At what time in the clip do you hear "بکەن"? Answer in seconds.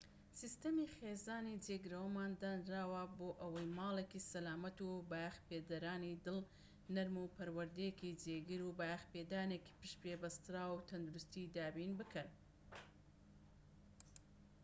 11.99-12.29